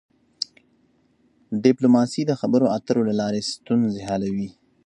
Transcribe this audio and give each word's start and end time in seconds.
ډيپلوماسي 1.63 2.21
د 2.25 2.31
خبرو 2.41 2.65
اترو 2.77 3.01
له 3.09 3.13
لارې 3.21 3.41
ستونزې 3.53 4.01
حلوي. 4.09 4.49